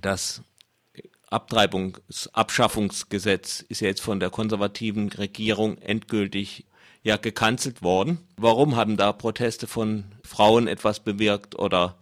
[0.00, 0.42] Das
[1.30, 6.64] Abtreibungsabschaffungsgesetz ist ja jetzt von der konservativen Regierung endgültig
[7.02, 8.18] ja gekanzelt worden.
[8.36, 11.96] Warum haben da Proteste von Frauen etwas bewirkt oder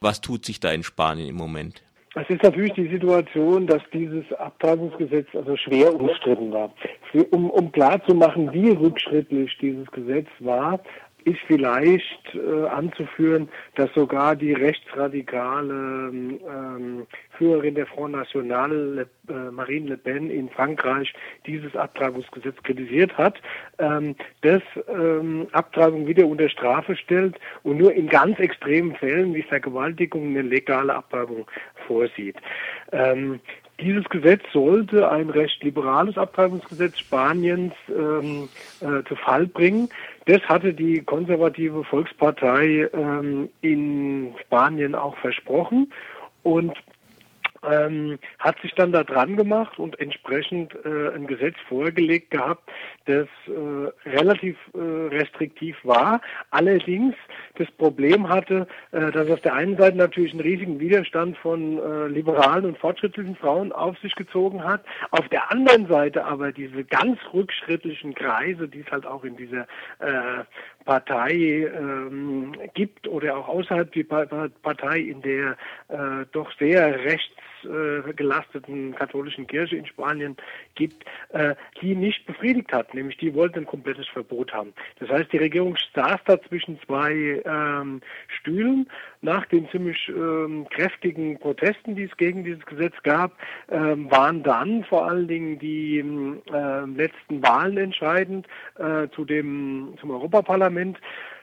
[0.00, 1.82] was tut sich da in Spanien im Moment?
[2.14, 6.72] Es ist natürlich die Situation, dass dieses Abtreibungsgesetz also schwer umstritten war.
[7.30, 10.80] Um, um klarzumachen, wie rückschrittlich dieses Gesetz war,
[11.28, 17.06] ist vielleicht äh, anzuführen, dass sogar die rechtsradikale ähm,
[17.36, 21.12] Führerin der Front National, äh, Marine Le Pen in Frankreich,
[21.46, 23.40] dieses Abtreibungsgesetz kritisiert hat,
[23.78, 29.42] ähm, das ähm, Abtreibung wieder unter Strafe stellt und nur in ganz extremen Fällen wie
[29.42, 31.46] Vergewaltigung eine legale Abtreibung
[31.86, 32.36] vorsieht.
[32.92, 33.40] Ähm,
[33.80, 38.48] dieses Gesetz sollte ein recht liberales Abtreibungsgesetz Spaniens ähm,
[38.80, 39.88] äh, zu Fall bringen.
[40.28, 45.90] Das hatte die konservative Volkspartei ähm, in Spanien auch versprochen.
[46.42, 46.74] Und
[47.68, 52.70] ähm, hat sich dann da dran gemacht und entsprechend äh, ein Gesetz vorgelegt gehabt,
[53.06, 57.14] das äh, relativ äh, restriktiv war, allerdings
[57.56, 62.08] das Problem hatte, äh, dass auf der einen Seite natürlich einen riesigen Widerstand von äh,
[62.08, 67.18] liberalen und fortschrittlichen Frauen auf sich gezogen hat, auf der anderen Seite aber diese ganz
[67.32, 69.66] rückschrittlichen Kreise, die es halt auch in dieser
[69.98, 70.44] äh,
[70.88, 75.58] Partei ähm, gibt oder auch außerhalb die Partei, in der
[75.88, 80.36] äh, doch sehr rechtsgelasteten äh, katholischen Kirche in Spanien
[80.74, 84.72] gibt, äh, die nicht befriedigt hat, nämlich die wollten ein komplettes Verbot haben.
[85.00, 88.88] Das heißt, die Regierung saß da zwischen zwei ähm, Stühlen.
[89.20, 93.32] Nach den ziemlich ähm, kräftigen Protesten, die es gegen dieses Gesetz gab,
[93.68, 100.10] ähm, waren dann vor allen Dingen die äh, letzten Wahlen entscheidend äh, zu dem zum
[100.10, 100.98] Europaparlament Parlament.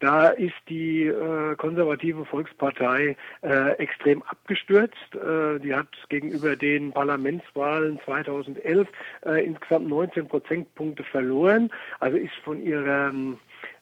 [0.00, 5.14] Da ist die äh, konservative Volkspartei äh, extrem abgestürzt.
[5.14, 8.88] Äh, die hat gegenüber den Parlamentswahlen 2011
[9.24, 11.70] äh, insgesamt 19 Prozentpunkte verloren.
[12.00, 13.12] Also ist von ihrer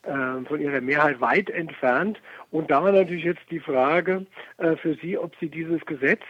[0.02, 2.20] äh, von ihrer Mehrheit weit entfernt.
[2.50, 4.26] Und da war natürlich jetzt die Frage
[4.58, 6.22] äh, für Sie, ob Sie dieses Gesetz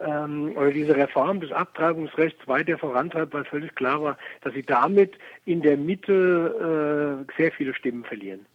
[0.00, 5.14] ähm, oder diese Reform des Abtreibungsrechts weiter vorantreibt, weil völlig klar war, dass sie damit
[5.44, 8.46] in der Mitte äh, sehr viele Stimmen verlieren.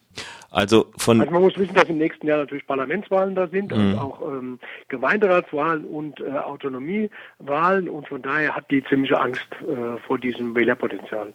[0.55, 3.77] Also von also man muss wissen, dass im nächsten Jahr natürlich Parlamentswahlen da sind mhm.
[3.77, 4.57] und auch ähm,
[4.87, 11.33] Gemeinderatswahlen und äh, Autonomiewahlen und von daher hat die ziemliche Angst äh, vor diesem Wählerpotenzial.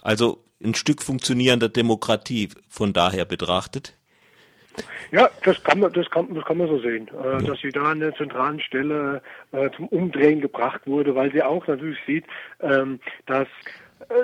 [0.00, 3.94] Also ein Stück funktionierender Demokratie von daher betrachtet?
[5.10, 7.90] Ja, das kann man, das kann, das kann man so sehen, äh, dass sie da
[7.90, 9.20] an der zentralen Stelle
[9.52, 12.24] äh, zum Umdrehen gebracht wurde, weil sie auch natürlich sieht,
[12.62, 13.48] ähm, dass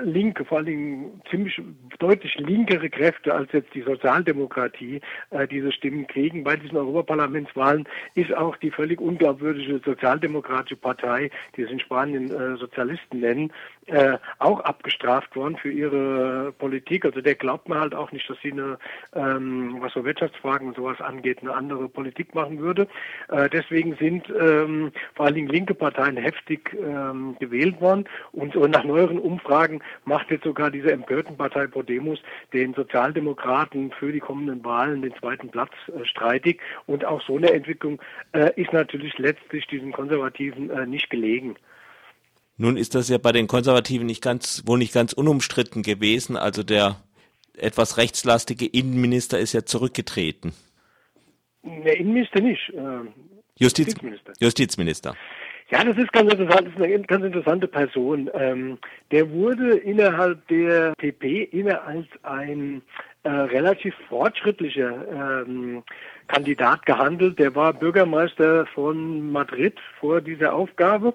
[0.03, 1.61] linke, vor allen Dingen ziemlich
[1.99, 5.01] deutlich linkere Kräfte als jetzt die Sozialdemokratie
[5.31, 6.45] äh, diese Stimmen kriegen.
[6.45, 12.57] Bei diesen Europaparlamentswahlen ist auch die völlig unglaubwürdige sozialdemokratische Partei, die es in Spanien äh,
[12.57, 13.53] Sozialisten nennen,
[13.87, 17.05] äh, auch abgestraft worden für ihre Politik.
[17.05, 18.79] Also der glaubt man halt auch nicht, dass sie eine,
[19.15, 22.87] ähm, was so Wirtschaftsfragen und sowas angeht, eine andere Politik machen würde.
[23.29, 28.71] Äh, deswegen sind ähm, vor allen Dingen linke Parteien heftig ähm, gewählt worden und, und
[28.71, 32.19] nach neueren Umfragen sagen, macht jetzt sogar diese empörten Partei Podemos
[32.53, 36.61] den Sozialdemokraten für die kommenden Wahlen den zweiten Platz äh, streitig.
[36.87, 38.01] Und auch so eine Entwicklung
[38.33, 41.57] äh, ist natürlich letztlich diesen Konservativen äh, nicht gelegen.
[42.57, 46.37] Nun ist das ja bei den Konservativen nicht ganz, wohl nicht ganz unumstritten gewesen.
[46.37, 46.97] Also der
[47.57, 50.53] etwas rechtslastige Innenminister ist ja zurückgetreten.
[51.63, 52.69] Der Innenminister nicht.
[52.71, 53.01] Äh,
[53.61, 54.33] Justiz, Justizminister.
[54.41, 55.17] Justizminister.
[55.71, 58.31] Ja, das ist ganz interessant, das ist eine ganz interessante Person.
[58.33, 58.79] Ähm,
[59.11, 62.81] der wurde innerhalb der PP immer als ein
[63.25, 65.83] äh, relativ fortschrittlicher ähm,
[66.27, 67.39] Kandidat gehandelt.
[67.39, 71.13] Der war Bürgermeister von Madrid vor dieser Aufgabe.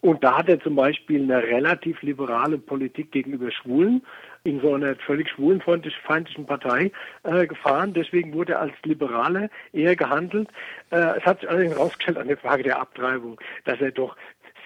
[0.00, 4.02] Und da hat er zum Beispiel eine relativ liberale Politik gegenüber Schwulen
[4.44, 6.92] in so einer völlig schwulenfeindlichen Partei
[7.24, 7.92] äh, gefahren.
[7.94, 10.48] Deswegen wurde er als Liberaler eher gehandelt.
[10.90, 14.16] Äh, es hat sich allerdings herausgestellt an der Frage der Abtreibung, dass er doch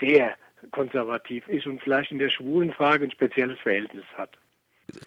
[0.01, 0.35] sehr
[0.71, 4.31] konservativ ist und vielleicht in der schwulen Frage ein spezielles Verhältnis hat.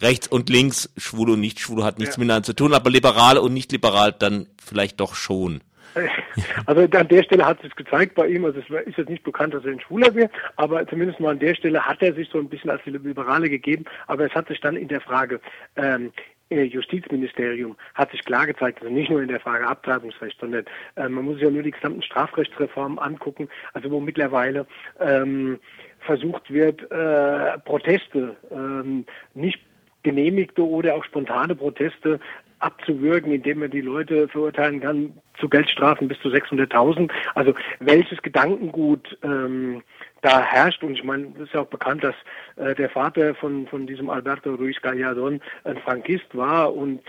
[0.00, 2.20] Rechts und links, schwul und nicht schwul, hat nichts ja.
[2.20, 5.60] miteinander zu tun, aber liberal und nicht liberal dann vielleicht doch schon.
[6.66, 9.22] Also an der Stelle hat es sich gezeigt bei ihm, also es ist jetzt nicht
[9.22, 12.28] bekannt, dass er ein Schwuler wäre, aber zumindest mal an der Stelle hat er sich
[12.28, 15.40] so ein bisschen als Liberale gegeben, aber es hat sich dann in der Frage
[15.76, 16.12] ähm,
[16.50, 20.64] äh, Justizministerium hat sich klar gezeigt, also nicht nur in der Frage Abtreibungsrecht, sondern
[20.96, 24.66] äh, man muss sich ja nur die gesamten Strafrechtsreformen angucken, also wo mittlerweile
[25.00, 25.58] ähm,
[26.00, 29.04] versucht wird, äh, Proteste, ähm,
[29.34, 29.60] nicht
[30.04, 32.20] genehmigte oder auch spontane Proteste
[32.60, 37.10] abzuwürgen, indem man die Leute verurteilen kann, zu Geldstrafen bis zu 600.000.
[37.34, 39.82] Also welches Gedankengut ähm,
[40.22, 40.82] da herrscht.
[40.82, 42.14] Und ich meine, es ist ja auch bekannt, dass
[42.56, 47.00] äh, der Vater von, von diesem Alberto Ruiz Gallardón ein Frankist war und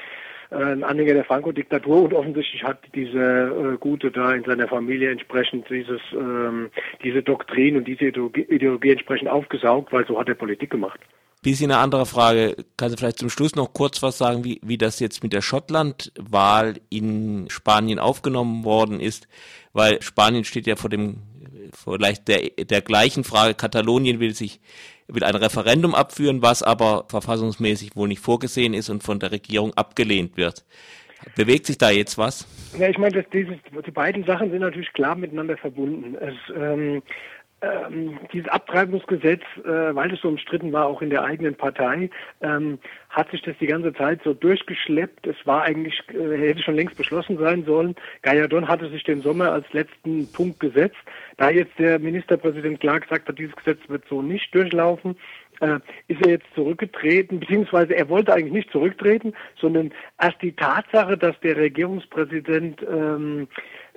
[0.52, 5.12] äh, ein Anhänger der Franco-Diktatur und offensichtlich hat diese äh, Gute da in seiner Familie
[5.12, 6.70] entsprechend dieses, ähm,
[7.04, 11.00] diese Doktrin und diese Ideologie, Ideologie entsprechend aufgesaugt, weil so hat er Politik gemacht.
[11.48, 12.58] Bisschen eine andere Frage.
[12.76, 15.42] Kannst du vielleicht zum Schluss noch kurz was sagen, wie, wie das jetzt mit der
[15.42, 19.30] Schottland-Wahl in Spanien aufgenommen worden ist?
[19.72, 21.22] Weil Spanien steht ja vor dem,
[21.74, 23.54] vielleicht der, der gleichen Frage.
[23.54, 24.60] Katalonien will sich,
[25.08, 29.74] will ein Referendum abführen, was aber verfassungsmäßig wohl nicht vorgesehen ist und von der Regierung
[29.76, 30.66] abgelehnt wird.
[31.38, 32.46] Bewegt sich da jetzt was?
[32.78, 33.56] Ja, ich meine, dass dieses,
[33.86, 36.16] die beiden Sachen sind natürlich klar miteinander verbunden.
[36.16, 37.02] Es, ähm,
[37.62, 42.10] ähm, dieses Abtreibungsgesetz, äh, weil es so umstritten war, auch in der eigenen Partei,
[42.42, 42.78] ähm,
[43.10, 45.26] hat sich das die ganze Zeit so durchgeschleppt.
[45.26, 47.96] Es war eigentlich, äh, hätte schon längst beschlossen sein sollen.
[48.22, 50.98] Gallardon hatte sich den Sommer als letzten Punkt gesetzt.
[51.38, 55.18] Da jetzt der Ministerpräsident klar gesagt hat, dieses Gesetz wird so nicht durchlaufen,
[55.62, 61.18] äh, ist er jetzt zurückgetreten, beziehungsweise er wollte eigentlich nicht zurücktreten, sondern erst die Tatsache,
[61.18, 63.48] dass der Regierungspräsident ähm,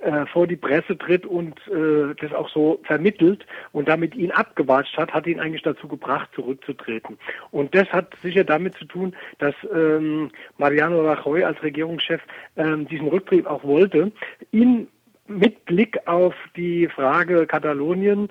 [0.01, 4.97] äh, vor die Presse tritt und äh, das auch so vermittelt und damit ihn abgewatscht
[4.97, 7.19] hat, hat ihn eigentlich dazu gebracht, zurückzutreten.
[7.51, 12.21] Und das hat sicher damit zu tun, dass ähm, Mariano Rajoy als Regierungschef
[12.57, 14.11] ähm, diesen Rücktritt auch wollte.
[14.51, 14.87] Ihn
[15.27, 18.29] mit Blick auf die Frage Katalonien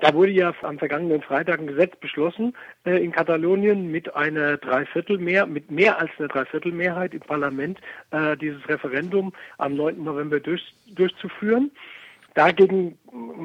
[0.00, 2.54] da wurde ja am vergangenen Freitag ein Gesetz beschlossen
[2.84, 7.80] äh, in Katalonien mit einer Dreiviertelmehr, mit mehr als einer Dreiviertelmehrheit im Parlament
[8.10, 10.02] äh, dieses Referendum am 9.
[10.02, 11.70] November durch, durchzuführen.
[12.34, 12.96] Dagegen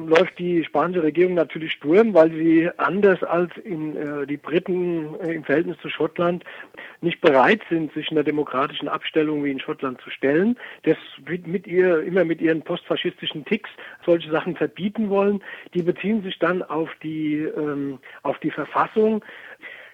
[0.06, 5.32] läuft die spanische Regierung natürlich Sturm, weil sie anders als in, äh, die Briten äh,
[5.32, 6.44] im Verhältnis zu Schottland
[7.00, 10.56] nicht bereit sind, sich in einer demokratischen Abstellung wie in Schottland zu stellen.
[10.84, 10.96] Das
[11.46, 13.70] mit ihr immer mit ihren postfaschistischen Ticks
[14.04, 15.42] solche Sachen verbieten wollen.
[15.74, 19.24] Die beziehen sich dann auf die ähm, auf die Verfassung.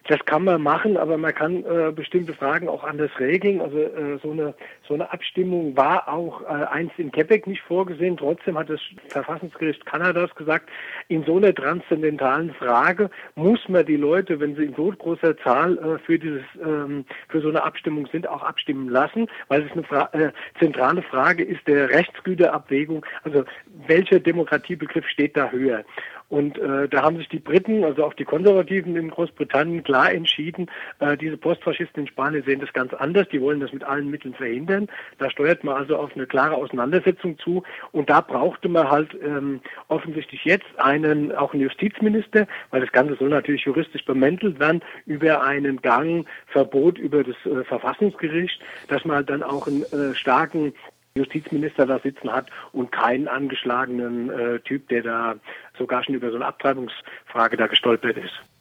[0.08, 3.60] Das kann man machen, aber man kann äh, bestimmte Fragen auch anders regeln.
[3.60, 4.54] Also äh, so eine
[4.88, 8.16] so eine Abstimmung war auch äh, einst in Quebec nicht vorgesehen.
[8.16, 10.68] Trotzdem hat das Verfassungsgericht Kanadas gesagt,
[11.08, 15.78] in so einer transzendentalen Frage muss man die Leute, wenn sie in so großer Zahl
[15.78, 19.84] äh, für dieses ähm, für so eine Abstimmung sind, auch abstimmen lassen, weil es eine
[19.84, 23.06] Fra äh, zentrale Frage ist der Rechtsgüterabwägung.
[23.22, 23.44] Also
[23.86, 25.84] welcher Demokratiebegriff steht da höher?
[26.32, 30.70] Und äh, da haben sich die Briten, also auch die Konservativen in Großbritannien, klar entschieden,
[30.98, 33.28] äh, diese Postfaschisten in Spanien sehen das ganz anders.
[33.30, 34.88] Die wollen das mit allen Mitteln verhindern.
[35.18, 37.64] Da steuert man also auf eine klare Auseinandersetzung zu.
[37.90, 43.14] Und da brauchte man halt ähm, offensichtlich jetzt einen, auch einen Justizminister, weil das Ganze
[43.16, 48.58] soll natürlich juristisch bemäntelt werden, über einen Gang Verbot über das äh, Verfassungsgericht,
[48.88, 50.72] dass man halt dann auch einen äh, starken
[51.14, 55.34] Justizminister da sitzen hat und keinen angeschlagenen äh, Typ, der da
[55.76, 58.42] sogar schon über so eine Abtreibungsfrage da gestolpert ist.